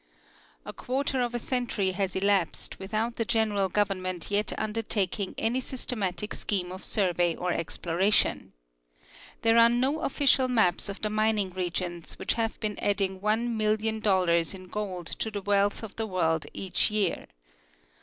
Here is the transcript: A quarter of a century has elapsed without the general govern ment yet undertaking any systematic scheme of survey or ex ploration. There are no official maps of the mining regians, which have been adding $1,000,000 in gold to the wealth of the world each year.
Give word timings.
A 0.65 0.73
quarter 0.73 1.21
of 1.21 1.35
a 1.35 1.37
century 1.37 1.91
has 1.91 2.15
elapsed 2.15 2.79
without 2.79 3.17
the 3.17 3.23
general 3.23 3.69
govern 3.69 4.01
ment 4.01 4.31
yet 4.31 4.51
undertaking 4.57 5.35
any 5.37 5.59
systematic 5.61 6.33
scheme 6.33 6.71
of 6.71 6.83
survey 6.83 7.35
or 7.35 7.51
ex 7.53 7.77
ploration. 7.77 8.49
There 9.43 9.59
are 9.59 9.69
no 9.69 9.99
official 10.01 10.47
maps 10.47 10.89
of 10.89 11.01
the 11.01 11.11
mining 11.11 11.51
regians, 11.51 12.17
which 12.17 12.33
have 12.33 12.59
been 12.59 12.79
adding 12.79 13.19
$1,000,000 13.19 14.55
in 14.55 14.67
gold 14.69 15.05
to 15.05 15.29
the 15.29 15.41
wealth 15.43 15.83
of 15.83 15.95
the 15.97 16.07
world 16.07 16.47
each 16.51 16.89
year. 16.89 17.27